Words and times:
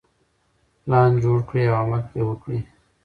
پلان 0.83 1.11
جوړ 1.23 1.37
کړئ 1.49 1.63
او 1.69 1.75
عمل 1.81 2.01
پرې 2.09 2.21
وکړئ. 2.25 2.59